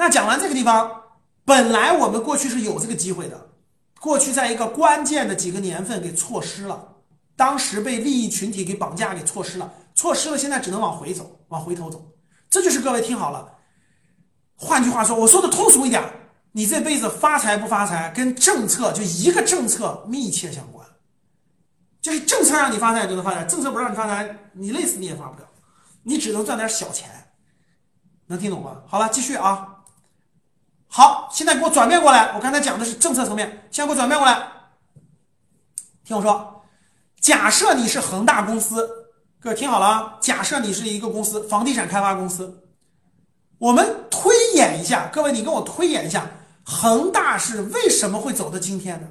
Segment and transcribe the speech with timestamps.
[0.00, 0.90] 那讲完这个地方，
[1.44, 3.50] 本来我们过去是有这个机会的，
[4.00, 6.96] 过去在一个关键的几个年份给错失了，
[7.36, 12.02] 当时被利益群体给绑架给错失了，错失了，现在只能往回走，往回头走。
[12.48, 13.46] 这就是各位听好了。
[14.56, 16.02] 换句话说，我说的通俗一点，
[16.52, 20.86] 你这辈子发财不发财，跟政策就一个政策密切相关。
[22.00, 25.46] 就是政策让你发财就能发财，政策不让你发财，你累死你也发不了，
[26.04, 27.10] 你只能赚点小钱。
[28.28, 28.80] 能听懂吗？
[28.86, 29.69] 好了，继续啊。
[30.92, 34.44] 好，现在给我转变过来，我刚才讲的是政策层面，现在给我转变过来，
[36.04, 36.62] 听我说。
[37.20, 38.88] 假设你是恒大公司，
[39.38, 40.18] 各位听好了啊。
[40.20, 42.66] 假设你是一个公司，房地产开发公司。
[43.58, 46.28] 我们推演一下，各位，你跟我推演一下，
[46.64, 49.08] 恒大是为什么会走到今天呢？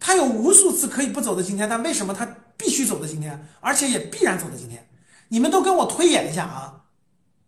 [0.00, 2.26] 他有无数次可以不走的今天，但为什么他
[2.56, 4.88] 必须走到今天，而且也必然走到今天？
[5.28, 6.74] 你们都跟我推演一下啊！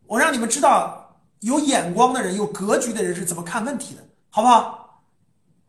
[0.07, 1.04] 我让你们知道
[1.45, 5.03] 有眼光的人、有格局的人是怎么看问题的，好不好？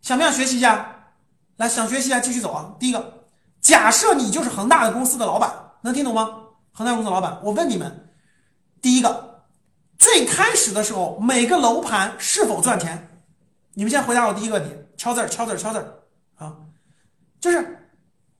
[0.01, 1.09] 想不想学习一下？
[1.57, 2.73] 来，想学习一下，继续走啊！
[2.79, 3.25] 第一个，
[3.59, 6.29] 假设你就是恒大的公司的老板，能听懂吗？
[6.71, 8.09] 恒大公司老板，我问你们，
[8.81, 9.43] 第一个。
[9.97, 13.21] 最开始的时候，每个楼盘是否赚钱？
[13.73, 16.03] 你们先回答我第一个问题，敲字儿，敲字儿，敲字儿
[16.37, 16.55] 啊！
[17.41, 17.89] 就是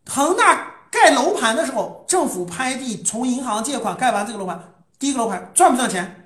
[0.05, 6.24] 恒大盖楼盘的时候，政府拍地，从银行借款盖完这个楼盘，第一个楼盘赚不赚钱？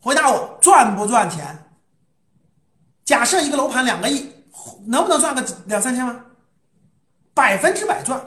[0.00, 1.70] 回答我，赚不赚钱？
[3.04, 4.32] 假设一个楼盘两个亿，
[4.86, 6.24] 能不能赚个两三千万？
[7.34, 8.20] 百分之百赚，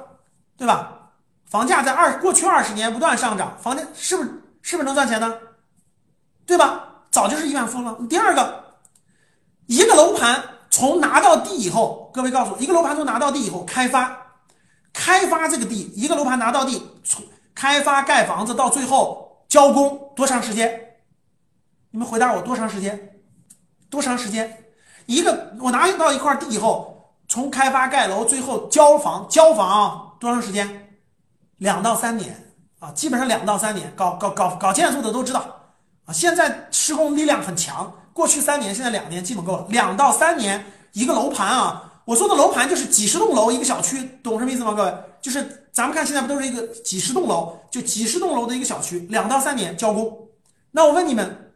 [0.57, 1.11] 对吧？
[1.45, 4.29] 房价在二过去二十年不断上涨，房价是不是？
[4.61, 5.37] 是不是能赚钱呢？
[6.45, 6.87] 对吧？
[7.11, 7.97] 早就是亿万富翁了。
[8.07, 8.63] 第二个，
[9.65, 14.17] 一个楼盘从拿到地以后，各位告诉我，一个楼盘从拿到地以后开发，
[14.93, 20.90] 开发这个地，一个楼盘拿到地，从开发盖房子到最后交工多长时间？
[21.91, 23.19] 你们回答我，多长时间？
[23.89, 24.65] 多长时间？
[25.05, 30.97] 一个我拿到一块地以后，从开发盖楼最后交房交房多长时间？
[31.57, 32.47] 两到三年。
[32.79, 35.39] 啊，基本上两到三年，搞搞搞搞建筑的都知道，
[36.05, 39.67] 啊，现在施工力量很强，过去三年，现在两年基本够了。
[39.69, 44.73] 两到三年一个楼盘啊，我说的楼盘就是几十栋楼一个小区，懂什么意思吗？
[44.73, 50.29] 各位，就是咱们看现在不都是一个几十栋楼，就几十栋楼的一个小区，两到三年交工。
[50.71, 51.50] 那我问你们，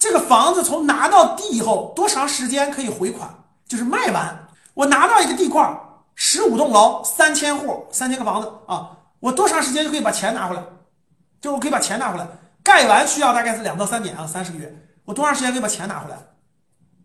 [0.00, 3.28] 这个房子从拿到地以后多长时间可以回款？
[3.68, 5.78] 就是卖完，我拿到一个地块，
[6.14, 8.90] 十五栋楼，三千户，三千个房子啊。
[9.20, 10.62] 我多长时间就可以把钱拿回来？
[11.40, 12.26] 就我可以把钱拿回来，
[12.62, 14.74] 盖完需要大概是两到三年啊，三十个月。
[15.04, 16.16] 我多长时间可以把钱拿回来？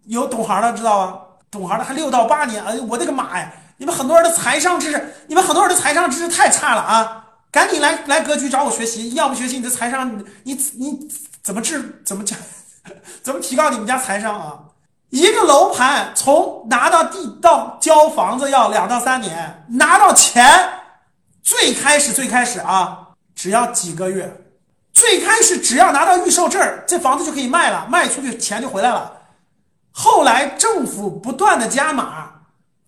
[0.06, 1.20] 有懂行的知道吧？
[1.52, 2.64] 懂行的还六到八年。
[2.64, 3.52] 哎呦，我的个妈呀！
[3.78, 7.26] 你们很多人的财商知识，你们很多人的财商知识太差了啊！
[7.52, 11.10] 赶紧来来格局找我学习，要不学习你的财商，你你
[11.44, 12.02] 怎么治？
[12.06, 12.40] 怎么讲？
[13.24, 14.60] 怎么提高你们家财商啊？
[15.10, 20.44] 一个楼盘从拿到地到交房子要两到三年，拿到钱。
[21.42, 24.46] 最开始，最开始啊，只要几个月，
[24.92, 29.12] 最开始只要拿到预售证这房子就可以卖了，卖出去钱就回来了。
[29.92, 32.42] 后来政府不断的加码，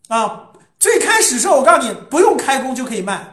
[0.10, 0.50] 啊，
[0.80, 3.26] 最开始时候我告诉你不用开工就可以卖，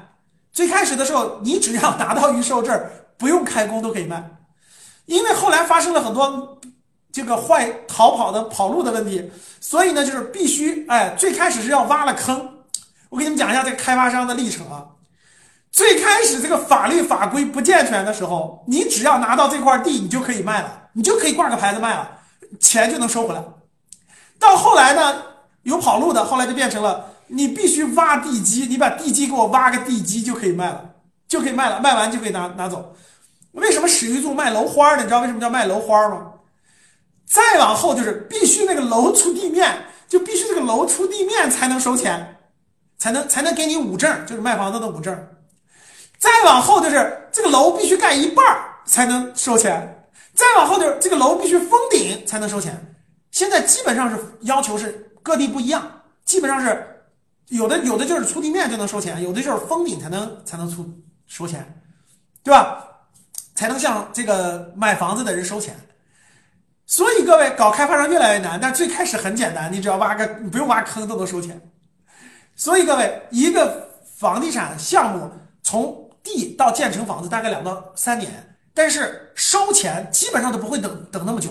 [0.52, 2.78] 最开始的时候你只要拿到预售证
[3.16, 4.22] 不用开工都可以卖，
[5.06, 6.58] 因为后来发生了很多
[7.12, 12.58] 这个坏逃跑的跑路的问题，所以呢就是必须哎，最开始是要挖了坑。
[13.10, 14.86] 我给你们讲一下这个开发商的历程啊。
[15.70, 22.18] 最开始这个法律法规不健全的时候，你只要拿到这块地，你就可以卖了，你就可以挂个牌子卖了，
[22.60, 23.42] 钱就能收回来。
[24.38, 25.22] 到后来呢，
[25.64, 30.90] 有跑路的，后来就变成了你必须挖地基，你把地基给我挖个地基就可以卖了，
[31.26, 32.94] 就可以卖了，卖完就可以拿拿走。
[33.54, 35.02] 为什么史玉柱卖楼花呢？
[35.02, 36.32] 你知道为什么叫卖楼花吗？
[37.26, 42.36] 再往后就是必须那个楼出地面，就必须这个楼出地面才能收钱，
[42.98, 45.28] 才能才能给你五证，就是卖房子的五证。
[46.18, 48.44] 再往后就是这个楼必须盖一半
[48.84, 52.94] 才能收钱，再往后就是这个楼必须封顶才能收钱。
[53.30, 57.04] 现在基本上是要求是各地不一样，基本上是
[57.48, 60.88] 有的有的就是出地面就能收钱，有的就是封顶才能才能出
[61.26, 61.82] 收钱，
[62.42, 62.88] 对吧？
[63.54, 65.76] 才能向这个买房子的人收钱。
[66.86, 71.60] 所以各位搞开发商越来越难，但最开始很简单，你只要挖个你不用挖坑都能收钱。
[72.54, 75.30] 所以各位一个房地产项目
[75.62, 81.50] 从地到建成房子大概两到三年，但是收钱基本上都不会等等那么久，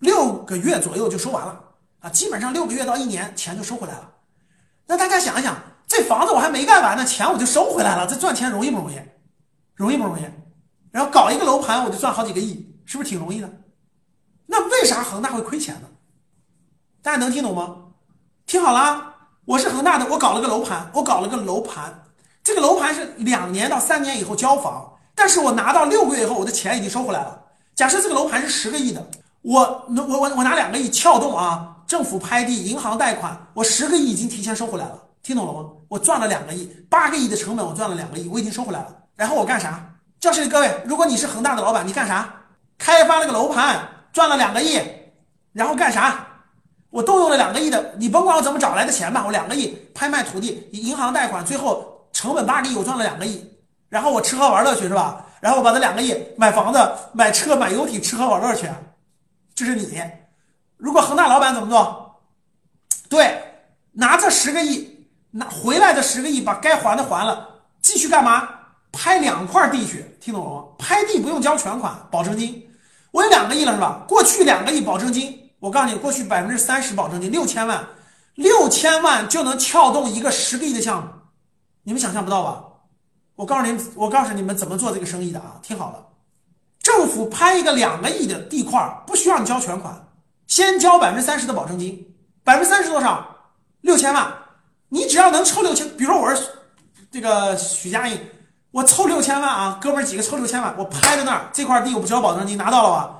[0.00, 1.60] 六个月左右就收完了
[2.00, 4.12] 啊，基本上六个月到一年钱就收回来了。
[4.86, 5.56] 那大家想一想，
[5.86, 9.00] 这房子我还没盖完呢，钱我就收回来了，这赚钱容易不容易？
[9.74, 10.22] 容易不容易？
[10.90, 13.50] 然后搞一个楼盘我就赚好几个亿，是不是挺容易的？
[14.46, 15.88] 那为啥恒大会亏钱呢？
[17.02, 17.76] 大家能听懂吗？
[18.46, 19.14] 听好了，
[19.44, 22.02] 我是恒大的，我搞了个楼盘，我搞了个楼盘，
[22.42, 27.44] 这个楼盘是两年到三年以后交房，但是我拿到六个月以后，我的钱已经收回来了。
[27.74, 29.06] 假设这个楼盘是十个亿的，
[29.42, 35.68] 我我我我拿两个亿撬动啊，政府拍地、银行贷款，我十个亿已经提前收回来了，听懂了吗？
[35.88, 38.96] 我赚了两个亿，八个亿的成本我赚了两个亿，我已经收回来了。
[39.14, 39.94] 然后我干啥？
[40.20, 42.28] 教室里各位，如果你是恒大的老板，你干啥？
[42.76, 44.80] 开发了个楼盘，赚了两个亿，
[45.52, 46.26] 然后干啥？
[46.90, 53.48] 我动用了两个亿的，你甭管我怎么找来的钱吧，我两个亿拍卖土地、银行贷款，最后成本八个亿，我赚了两个亿，
[53.88, 55.24] 然后我吃喝玩乐去是吧？
[55.40, 58.68] 然后我把这两个亿买房子、买车、买游艇，吃喝玩乐去，
[59.54, 60.00] 这是你。
[60.76, 62.20] 如果恒大老板怎么做？
[63.08, 63.40] 对，
[63.92, 67.48] 拿这十个亿，拿回来的十个亿，把该还的还了，
[67.80, 68.48] 继续干嘛？
[69.00, 70.64] 拍两块地去，听懂了吗？
[70.76, 72.68] 拍地不用交全款，保证金。
[73.12, 74.04] 我有两个亿了是吧？
[74.08, 75.38] 过去两个亿保证金。
[75.60, 77.86] 我告诉你，过去百分之三十保证金六千万，
[78.34, 81.08] 六千万就能撬动一个十个亿的项目，
[81.84, 82.64] 你们想象不到吧？
[83.36, 85.60] 我告诉你，我告诉你们怎么做这个生意的啊！
[85.62, 86.04] 听好了，
[86.82, 90.08] 政府拍一个两个亿的地块，不需要你交全款，
[90.48, 92.04] 先交百分之三十的保证金，
[92.42, 93.24] 百分之三十多少？
[93.82, 94.32] 六千万，
[94.88, 96.50] 你只要能抽六千，比如说我是
[97.12, 98.20] 这个许家印，
[98.70, 103.10] 我凑六千万啊，哥们儿几个凑六千万，我拍在那儿，这块地我不交保证金，拿到了吧？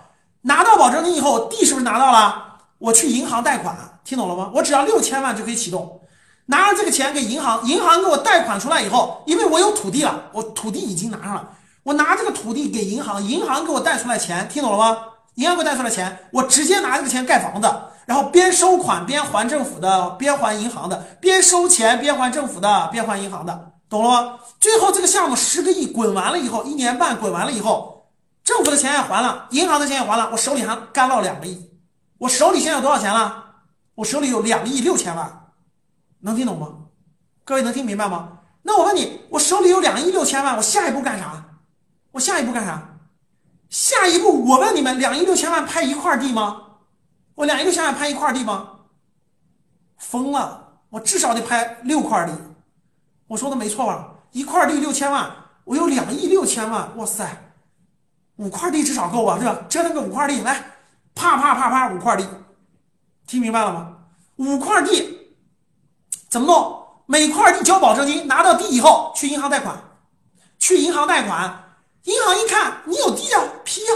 [0.42, 2.44] 拿到保证金以后，地是不是拿到了？
[2.78, 4.50] 我去银行贷款，听懂了吗？
[4.54, 6.00] 我只要六千万就可以启动，
[6.46, 11.48] 拿着这个钱给银行，银行给我贷款出来以后，因为我有土地了，我土地已经拿上了，
[11.82, 14.98] 我拿这个土地给银行，银行给我贷出来钱，听懂了吗？
[15.36, 17.68] 银行给我贷出来钱，我直接拿这个钱盖房子，
[18.06, 24.38] 然后边收款边还政府的，边还银行的，边收钱边还政府的，边还银行的，懂了吗？
[24.60, 27.96] 最后这个项目十个亿滚完了以后，一年半滚完了以后。
[28.44, 31.70] 政府的钱也还了，银行的钱也还了，我手里还干到两个亿。
[32.18, 33.44] 我手里现在有多少钱了？
[33.94, 35.50] 我手里有两亿六千万，
[36.20, 36.68] 能听懂吗？
[37.44, 38.38] 各位能听明白吗？
[38.62, 41.44] 那我问你，我手里有两亿六千万，我下一步干啥？
[42.12, 42.96] 我下一步干啥？
[43.68, 46.62] 下一步我问你们，两亿六千万拍一块地吗？
[47.34, 48.70] 我两亿六千万拍一块地吗？
[49.98, 50.80] 疯了！
[50.88, 52.32] 我至少得拍六块地。
[53.28, 54.08] 我说的没错吧？
[54.32, 55.30] 一块地六千万，
[55.64, 57.44] 我有两亿六千万，哇塞！
[58.36, 59.58] 五块地至少够吧，对吧？
[59.68, 60.64] 折腾个五块地，来，
[61.14, 62.26] 啪啪啪啪，五块地，
[63.26, 63.96] 听明白了吗？
[64.36, 65.36] 五块地
[66.28, 66.78] 怎么弄？
[67.06, 69.76] 每块地交保证金，拿到地以后去银行贷款，
[70.58, 73.92] 去银行贷款，银行一看你有地啊，批啊，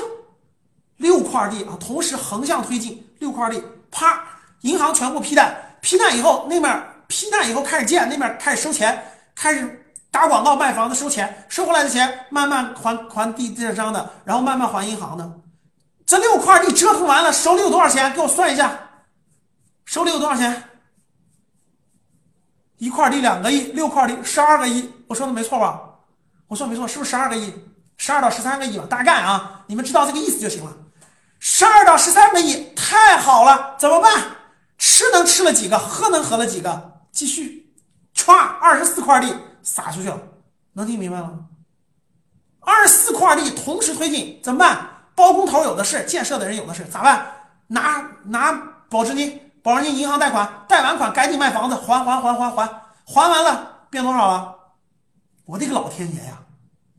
[0.96, 4.25] 六块地啊，同时横向推进，六块地，啪，
[4.62, 9.11] 银行全部批贷，批贷以后那面批贷以后开始建，那面开始收钱，
[9.42, 9.78] 开始。
[10.12, 15.40] 打广告卖房子收钱，收回来的钱慢慢还还地建商的，然后慢慢还银行的。
[16.04, 18.12] 这六块地折腾完了，手里有多少钱？
[18.12, 18.78] 给我算一下，
[19.86, 20.62] 手里有多少钱？
[22.76, 25.80] 一块地两个亿，六块地十二个亿，我说的没错吧？
[26.46, 27.50] 我说没错，是不是十二个亿？
[27.96, 30.76] 十二到十三个亿吧，大概啊，你们知道这个意思就行了。
[31.40, 34.12] 十二到十三个亿，太好了，怎么办？
[34.76, 35.78] 吃能吃了几个？
[35.78, 37.00] 喝能喝了几个？
[37.12, 37.61] 继续，
[38.24, 39.36] 歘，二十四块地。
[39.64, 40.20] 撒出去了，
[40.72, 41.46] 能听明白吗？
[42.58, 44.88] 二十四块地同时推进怎么办？
[45.14, 47.24] 包工头有的是，建设的人有的是，咋办？
[47.69, 48.52] 拿拿
[48.91, 52.69] 保证金，保证金银行贷款，贷完款赶紧卖房子，还还还还还，
[53.06, 54.52] 还完了变多少啊？
[55.44, 56.43] 我的个老天爷呀！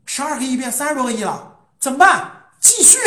[0.05, 2.31] 十二个亿变三十多个亿了，怎么办？
[2.61, 2.97] 继续。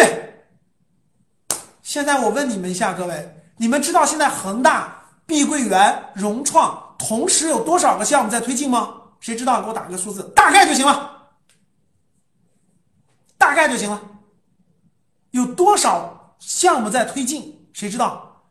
[1.82, 8.94] 现在我问你们一下，各位，你们知道现在恒大、碧桂园、融创同时有多少个项目在推进吗？
[9.20, 9.62] 谁知道？
[9.62, 11.28] 给我打个数字，大概就行了，
[13.38, 14.02] 大概就行了。
[15.30, 17.68] 有多少项目在推进？
[17.72, 18.42] 谁知道？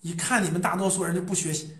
[0.00, 1.76] 一看你们大多数人就不学习。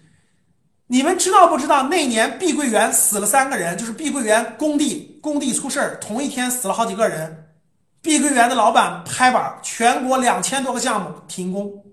[0.86, 1.82] 你们知道不知道？
[1.82, 7.52] 那年碧桂园死了三个人，就是碧桂园工地工地出事儿，同一天死了好几个人。
[8.02, 11.84] 碧桂园的老板拍板，全国两千多个项目停工。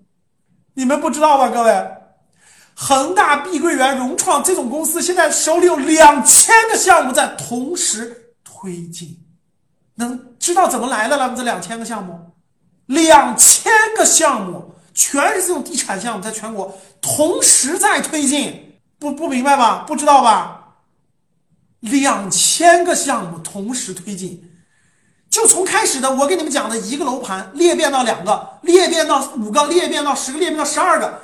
[0.76, 1.92] 你们不知道吧，各位？
[2.80, 9.20] 恒大、碧桂园、融创这种公司现在手里有两千个项目在同时推进，
[9.96, 11.34] 能知道怎么来的了吗？
[11.36, 12.34] 这两千个项目，
[12.86, 19.84] 两千个项目全是这种地产项目，在全国同时在推进，不不明白吧？
[19.88, 20.76] 不知道吧？
[21.80, 24.52] 两千个项目同时推进，
[25.32, 31.24] 就从开始的我给你们讲的一个楼盘裂变到两个，裂变到五个，裂变到十个，裂变到十二个。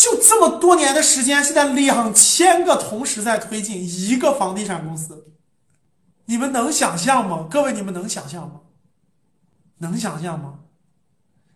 [0.00, 5.26] 就这么多年的时间，现在两千个同时在推进一个房地产公司，
[6.24, 7.46] 你们能想象吗？
[7.50, 8.60] 各位，你们能想象吗？
[9.76, 10.60] 能想象吗？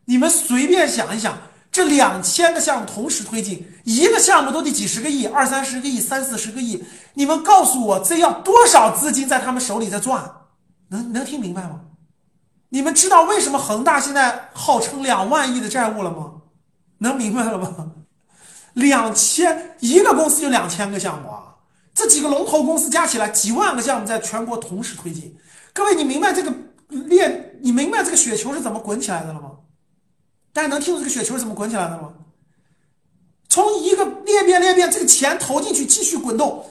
[0.04, 1.38] 你们随便想一想，
[1.72, 6.84] 这两千个项目同时推进，一个项目都得几十个亿、二三十个亿、三四十个亿，
[7.14, 10.30] 你们告诉我，这要多少资金在他们手里在转？
[10.88, 11.80] 能能听明白吗？
[12.68, 16.42] 你们知道为什么恒大现在号称两万亿的债务了吗？
[16.98, 17.92] 能明白了吗？
[18.74, 21.54] 两千一个公司就两千个项目啊，
[21.94, 25.36] 这几个龙头公司加起来几万个项目在全国同时推进。
[25.72, 26.52] 各位，你明白这个
[26.88, 27.58] 链？
[27.62, 29.52] 你明白这个雪球是怎么滚起来的了吗？
[30.52, 32.12] 大家能听懂这个雪球是怎么滚起来的吗？
[33.48, 36.68] 从一个裂变裂变，这个钱投进去继续滚动。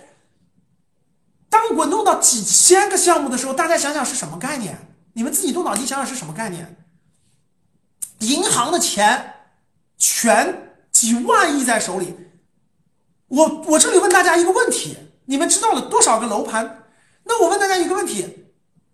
[1.50, 4.78] 当滚动到几千个项目的时候，大家想想是什么概念？
[5.14, 6.86] 你们自己动脑筋想想是什么概念？
[8.20, 9.34] 银行的钱
[9.98, 10.63] 全
[11.04, 12.16] 几万亿在手里，
[13.28, 14.96] 我我这里问大家一个问题：
[15.26, 16.86] 你们知道了多少个楼盘？
[17.26, 18.48] 那我问大家一个问题：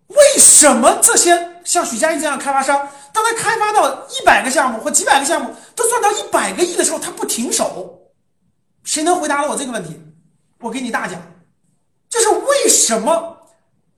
[0.07, 8.09] 为什么这些像许家印这样的开发商，当他开发到一百个项目或几百个项目都赚到一百个亿的时候，他不停手？
[8.83, 9.95] 谁能回答了我这个问题？
[10.61, 11.21] 我给你大奖。
[12.09, 13.37] 就是为什么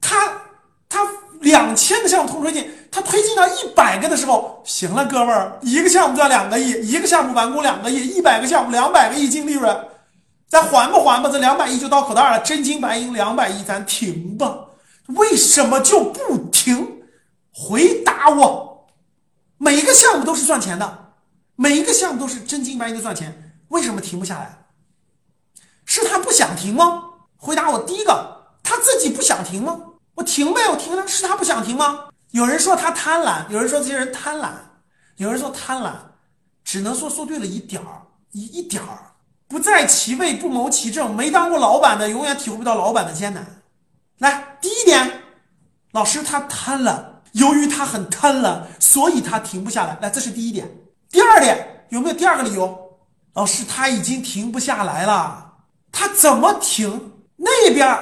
[0.01, 0.41] 他
[0.89, 1.07] 他
[1.39, 9.75] 两千个项目同时推进，他推进到一百个的时候，行了，哥们儿，一个项目赚两个亿，一个项目完工两个亿，一百个项目两百个亿净利润，
[10.49, 11.29] 咱还不还吧？
[11.31, 14.65] 这两百亿就到口袋了，真金白银两百亿，咱停吧？
[15.07, 17.01] 为什么就不停？
[17.53, 18.87] 回答我，
[19.57, 21.13] 每一个项目都是赚钱的，
[21.55, 24.65] 每一个项目都是真金白银的赚钱，为什么停不下来？
[25.85, 27.03] 是他不想停吗？
[27.37, 29.79] 回答我第一个，他自己不想停吗？
[30.15, 32.05] 我停呗，我停了，是他不想停吗？
[32.31, 34.49] 有人说他贪婪，有人说这些人贪婪，
[35.17, 35.91] 有人说贪婪，
[36.63, 39.13] 只能说说对了一点儿，一一点儿，
[39.47, 43.45] 不在其位不谋其政，没当过老板的永远体会不到老板的艰难。
[44.19, 45.23] 来，第一点，
[45.91, 49.97] 老师他贪婪，由于他很贪婪，所以他停不下来。
[50.01, 50.69] 来，这是第一点。
[51.09, 52.99] 第二点，有没有第二个理由？
[53.33, 55.53] 老师他已经停不下来了，
[55.91, 57.13] 他怎么停？
[57.37, 57.97] 那边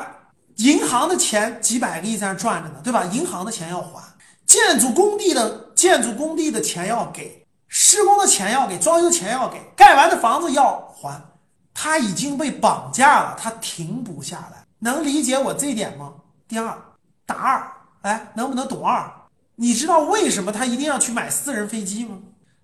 [0.58, 3.06] 银行的钱几百个亿在那转着呢，对吧？
[3.06, 4.04] 银行的钱要还，
[4.50, 11.22] 建筑工地的建筑工地的钱要给，施工的钱要给，装修钱要给，盖完的房子要还。
[11.72, 14.66] 他已经被绑架了，他停不下来。
[14.80, 16.14] 能理解我这点吗？
[16.48, 16.76] 第二，
[17.28, 19.08] 打二，哎，能不能懂二？
[19.56, 22.18] 你知道为什么他一定要去买私人飞机吗？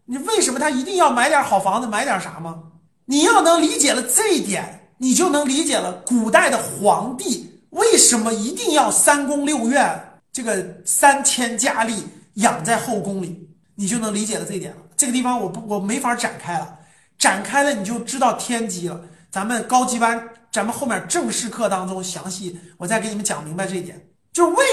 [0.06, 2.64] 你为什么他一定要买点好房子，买点啥吗？
[3.06, 4.82] 你要能理解了这一点。
[4.98, 10.05] 你就能理解了，古代的皇帝为什么一定要三宫六院，
[10.36, 11.94] 这个三千佳丽
[12.34, 14.78] 养在后宫里，你就能理解了这一点了。
[14.98, 16.78] 这个地方我不我没法展开了，
[17.18, 19.00] 展开了你就知道天机了。
[19.32, 24.10] 咱们高级班，咱们后面正式课当中详细，我再给你们讲明白这一点。
[24.34, 24.66] 就是为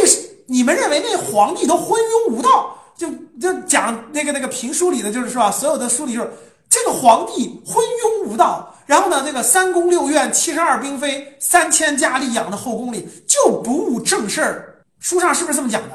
[0.46, 3.08] 你们认为那皇帝都昏庸无道，就
[3.40, 6.30] 就讲那个那个评书里的，就是说所有的书里就是
[6.68, 8.68] 这个皇帝昏庸无道。
[8.84, 14.71] 然后呢，那个三宫六院、七十二嫔妃、三千佳丽养的后宫里就不务正事儿，
[15.02, 15.90] 书上是不是这么讲的？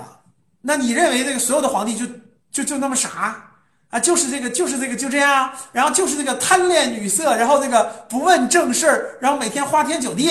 [0.62, 2.06] 那你认为这个所有的皇帝就
[2.52, 3.42] 就就那么傻
[3.90, 3.98] 啊？
[3.98, 10.30] 就是这个，就是这个，就这样，然后就是这个贪恋女色，然后这个不问正事儿，然后每天花天酒地？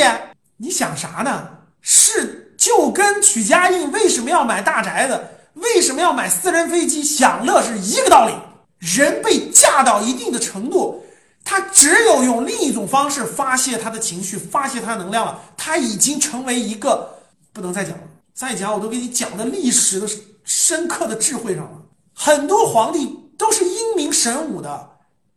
[0.58, 1.48] 你想啥呢？
[1.80, 5.18] 是就跟曲家印为什么要买大宅子，
[5.54, 8.34] 为什么要买私人飞机享乐是一个道理。
[8.78, 11.02] 人被架到一定的程度。
[11.42, 15.40] 他只有用另一种方式发泄他的情绪，发泄他的能量了。
[15.56, 17.08] 他已经成为一个
[17.52, 18.02] 不能再讲了，
[18.36, 20.06] 再讲我都给你讲的历史的
[20.44, 21.82] 深刻的智慧上了。
[22.14, 24.90] 很多皇帝都是英明神武的，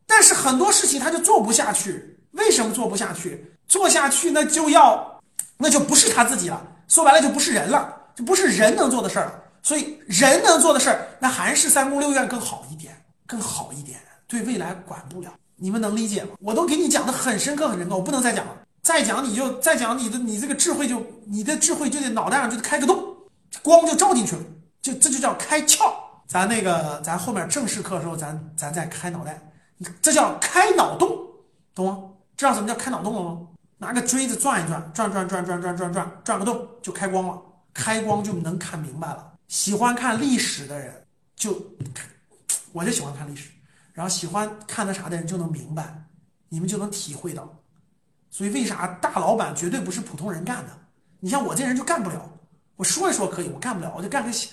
[0.06, 2.20] 但是很多事情他就做不下去。
[2.32, 3.54] 为什么做不下去？
[3.70, 5.22] 做下去那就要，
[5.58, 6.62] 那就不是他自己了。
[6.90, 9.44] 说白了就不是人了，就不是人能做的事儿了。
[9.64, 12.94] 所以人能做的事儿，那还是三宫六院更好一点，
[13.26, 13.98] 更好一点。
[14.28, 15.34] 对未来管不了。
[15.56, 16.32] 你们能理解吗？
[16.42, 18.58] 我都给你讲的很深刻很深刻，我不能再讲了。
[18.82, 23.16] 再讲你就再讲你的你这个智慧就你的智慧就得脑袋上就得开个洞，
[23.62, 24.42] 光就照进去了，
[24.82, 25.94] 就这就叫开窍。
[26.28, 29.42] 咱那个咱后面正式课的时候，咱咱再开脑袋，
[30.02, 31.10] 这叫开脑洞，
[31.74, 32.04] 懂吗？
[32.38, 33.48] 知道什么叫开脑洞了吗？
[33.78, 37.42] 拿个锥子转一转，转转转转转转转，转个洞就开光了，
[37.74, 39.34] 开光就能看明白了。
[39.48, 41.06] 喜欢看历史的人
[41.36, 41.58] 就，
[42.72, 43.50] 我就喜欢看历史。
[43.94, 46.04] 然后喜欢看那啥的人就能明白，
[46.50, 47.58] 你们就能体会到，
[48.30, 50.72] 所以为啥大老板绝对不是普通人干的？
[51.20, 52.22] 你像我这人就干不了，
[52.76, 54.50] 我说一说可以，我干不了，我就干个小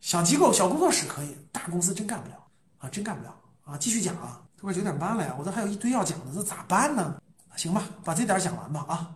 [0.00, 2.36] 小机构、小工作室可以，大公司真干不了
[2.78, 3.34] 啊，真干不了
[3.64, 3.76] 啊！
[3.78, 7.16] 继续讲啊，都快九点半了呀，我这还有一堆要讲的，这咋办呢？
[7.56, 9.10] 行吧，把这点讲完吧啊！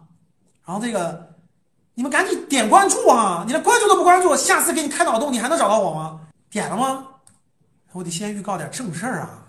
[0.64, 1.34] 然后这个
[1.94, 3.44] 你们赶紧点关注啊！
[3.46, 6.20] 你连关注都不关注，下次给你开脑洞，你还能找到我吗？
[6.50, 7.06] 点了吗？
[7.92, 9.44] 我得先预告点正事儿啊，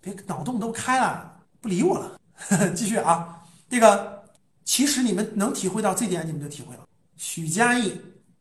[0.00, 2.18] 别脑洞都开了不理我了。
[2.74, 4.22] 继续啊，这个
[4.64, 6.80] 其实你们能体会到这点，你们就体会了。
[7.16, 8.00] 许家印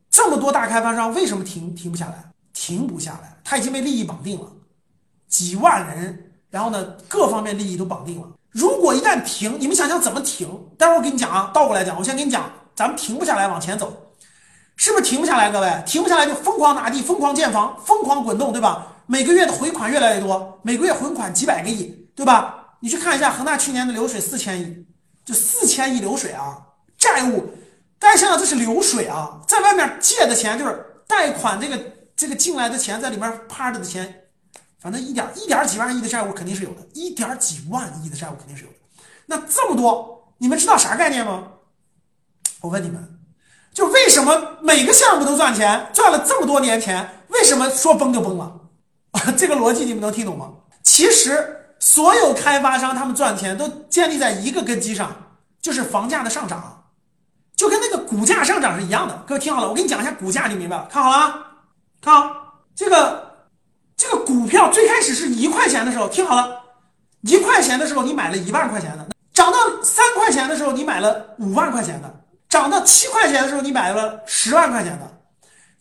[0.10, 2.24] 这么多大开发商为什么停停不下来？
[2.54, 4.48] 停不下来，他已经被利益绑定了，
[5.28, 8.28] 几万人，然后呢，各方面利益都绑定了。
[8.52, 10.48] 如果一旦停，你们想想怎么停？
[10.78, 14.14] 待会儿我给你讲啊，倒过来讲，我先给你讲，咱们停不下来，往前走，
[14.78, 15.52] 是不是停不下来？
[15.52, 18.88] 各位，停不下来就疯狂拿地，疯狂建房，疯狂滚动，对吧？
[19.06, 22.65] 每个月的回款越来越多，每个月回款几百个亿，对吧？
[22.86, 24.86] 你去看一下恒大去年的流水四千亿，
[25.26, 26.56] 就四千亿流水啊，
[27.00, 27.50] 债务，
[27.98, 31.84] 大家想想这是流水啊，在外面借的钱就是贷款，这个
[32.16, 34.28] 这个进来的钱在里面趴着的钱，
[34.80, 38.78] 反正一点一点几万亿的债务肯定是有的，一点几万亿的债务肯定是有的。
[39.26, 41.54] 那这么多，你们知道啥概念吗？
[42.62, 43.18] 我问你们，
[43.74, 48.62] 就为什么每个项目都赚钱，赚了这么多年钱，为什么说崩就崩了？
[49.36, 50.54] 这个逻辑你们能听懂吗？
[50.84, 51.55] 其实
[51.86, 55.16] 所有开发商他们赚钱都建立在一个根基上，
[55.62, 56.84] 就是房价的上涨，
[57.56, 59.24] 就跟那个股价上涨是一样的。
[59.28, 60.88] 各位听好了，我给你讲一下股价，你明白了？
[60.92, 61.46] 看好了啊，
[62.02, 62.36] 看好
[62.76, 63.48] 这个
[63.96, 66.60] 这个股票最开始是一块钱的时候，听好了，
[67.22, 72.12] 一块钱的时候你买了一万块钱的，涨到三块钱的时候你买了五万块钱的，
[72.50, 75.08] 涨到七块钱的时候你买了十万块钱的，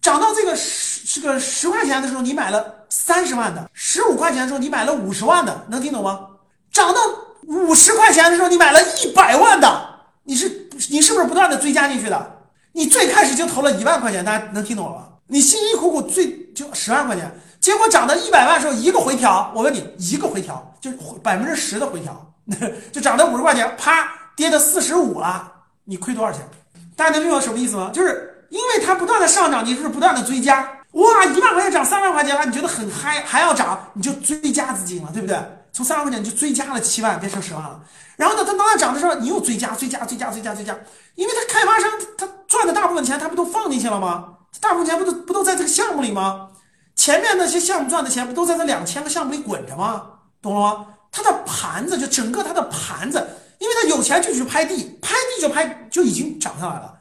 [0.03, 2.75] 涨到这个十这个十块钱的时候你买了。
[2.97, 6.27] 三十万的，十五块钱的时候你买了五十万的，能听懂吗？
[6.71, 7.01] 涨到
[7.49, 9.89] 五十块钱的时候你买了一百万的，
[10.23, 12.39] 你是你是不是不断的追加进去的？
[12.73, 15.09] 你最开始就投了一万块钱，大家能听懂了吗？
[15.27, 17.29] 你辛辛苦苦最就十万块钱，
[17.61, 20.91] 结果涨到一百万的时候一个回调，我问你一个回调就
[21.21, 22.35] 百分之十的回调，
[22.93, 25.53] 就涨到五十块钱，啪跌到四十五了，
[25.85, 26.49] 你亏多少钱？
[26.95, 27.91] 大家能明白什么意思吗？
[27.93, 30.71] 就是因为它不断的上涨，你是不断的追加。
[30.95, 35.37] 哇，一万块钱涨三万块钱了，你觉得很嗨，还要涨，你就追加资金了，对不对？
[35.73, 37.81] 从三万块钱你就追加了七万，变成十万了。
[38.17, 40.77] 然后呢，它当它涨的时候，你又追加、追加、追加、追加、追加，
[41.17, 44.35] 因为它开发商他赚的大部分钱，他不都放进去了吗？
[44.61, 46.49] 大部分钱不都不都在这个项目里吗？
[46.95, 50.01] 前面那些项目赚的钱不都在这两千个项目里滚着吗？
[50.41, 50.87] 懂了吗？
[51.11, 53.27] 他的盘子就整个他的盘子，
[53.59, 56.95] 因为他有钱就去拍地，拍地就拍就已经涨上来了，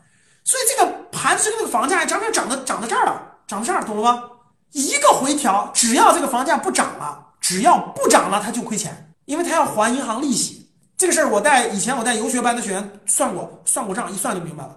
[0.44, 3.22] 所以这个盘子跟那个房价涨涨涨到涨到这儿了。
[3.48, 4.24] 涨这儿，懂了吗？
[4.72, 10.70] 一个回调，只要这个房价不涨了，只要不涨了，他就亏钱，因为他要还银行利息。
[10.98, 14.76] 这个事儿我带以前我带游学班的学员算过，算过账，一算就明白了。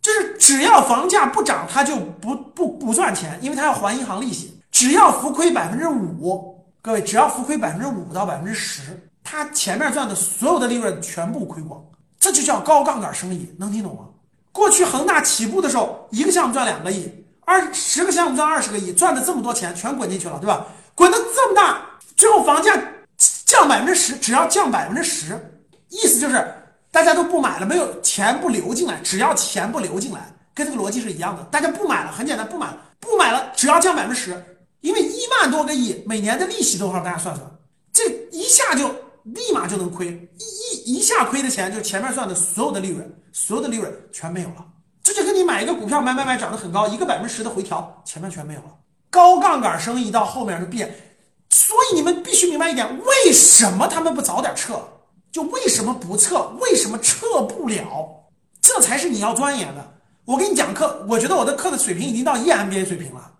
[0.00, 4.60] 就是只要房价不涨，他就不不不赚钱，因为他要还银行利息。
[4.70, 11.82] 只要浮亏百分之五，各位，只要浮亏百分之五到百分之十，他前面赚的所有的利润全部亏光，
[12.18, 14.02] 这就叫高杠杆生意，能听懂吗？
[14.52, 17.23] 过去恒大起步的时候，一个项目赚两个亿。
[17.44, 20.66] 二十个项目赚二十个亿，赚的这么多钱全滚进去了，对吧？
[20.94, 21.82] 滚的这么大，
[22.16, 22.72] 最后房价
[23.44, 25.38] 降百分之十，只要降百分之十，
[25.90, 26.44] 意思就是
[26.90, 31.42] 大家都不买了，没有钱不流进来，只要钱不流进来，跟这个逻辑是一样的。
[31.44, 34.44] 大家不买了，很简单，不买了，不买了，只要降百分之十，
[34.80, 37.00] 因为一万多个亿，每年的利息多少？
[37.00, 37.46] 大家算算，
[37.92, 38.88] 这一下就
[39.24, 40.06] 立马就能亏，
[40.38, 44.64] 一一一下亏的钱，就前面赚的所有的利润，所有的利润全没有了。
[45.34, 48.66] 你买一个股票买买买涨得很高，一个百分之十的回调，前面全没有了。
[49.10, 50.94] 高杠杆生意到后面就变，
[51.50, 54.80] 所以你们必须明白一点：为什么他们不早点撤？
[55.30, 56.52] 就为什么不撤？
[56.60, 58.24] 为什么撤不了？
[58.60, 59.94] 这才是你要钻研的。
[60.24, 63.32] 我给你讲课，我觉得我的课的水平已经到 EMBA 水平了。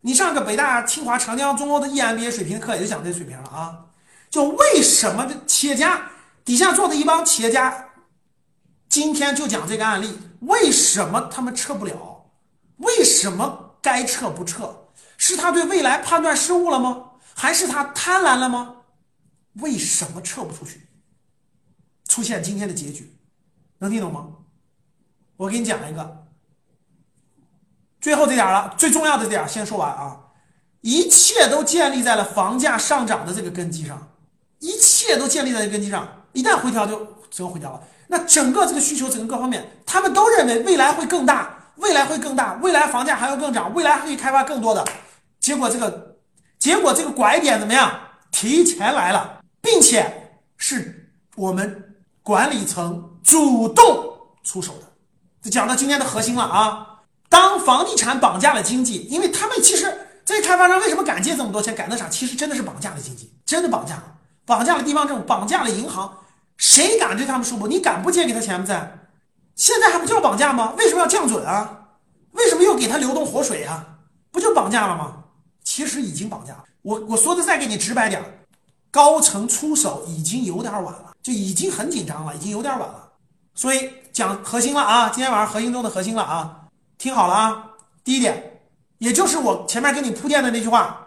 [0.00, 3.78] 你上个北大、清华、长江、中欧的 EMBA 水平的课，也就讲这水平了啊。
[4.30, 6.10] 就为什么企业家
[6.44, 7.90] 底下坐的一帮企业家？
[8.92, 12.26] 今天就讲这个案例，为什么他们撤不了？
[12.76, 14.90] 为什么该撤不撤？
[15.16, 17.12] 是他对未来判断失误了吗？
[17.34, 18.76] 还是他贪婪了吗？
[19.54, 20.88] 为什么撤不出去？
[22.06, 23.18] 出现今天的结局，
[23.78, 24.28] 能听懂吗？
[25.38, 26.26] 我给你讲一个，
[27.98, 30.20] 最后这点了，最重要的点先说完啊！
[30.82, 34.12] 一切都建立在了房价上涨的这个根基上，
[34.58, 37.82] 一切都建立在这根基上，一旦回调就只有回调了。
[38.12, 44.86] 那整个这个需求，整个各方面，他们都认为未来会更大，未来会更大，未来房价还要更涨，未来可以开发更多的。
[45.40, 46.14] 结果这个，
[46.58, 47.90] 结果这个拐点怎么样？
[48.30, 54.82] 提前来了，并且是我们管理层主动出手的。
[55.42, 56.86] 就讲到今天的核心了啊！
[57.30, 59.90] 当房地产绑架了经济，因为他们其实
[60.22, 62.10] 这些开发商为什么敢借这么多钱，敢那啥？
[62.10, 64.04] 其实真的是绑架了经济，真的绑架了，
[64.44, 66.14] 绑架了地方政府，绑架了银行。
[66.62, 67.66] 谁敢对他们说不？
[67.66, 68.96] 你敢不借给他钱吗在？
[69.56, 70.72] 现在还不叫绑架吗？
[70.78, 71.88] 为什么要降准啊？
[72.30, 73.84] 为什么又给他流动活水啊？
[74.30, 75.24] 不就绑架了吗？
[75.64, 76.64] 其实已经绑架了。
[76.82, 78.22] 我我说的再给你直白点
[78.92, 83.08] 高层出手已经有点晚了，就已经很紧张了，已经有点晚了。
[83.56, 87.70] 所以讲核心了啊，今天晚上核心中的核心了啊，听好了啊。
[88.04, 88.60] 第一点，
[88.98, 91.01] 也就是我前面给你铺垫的那句话。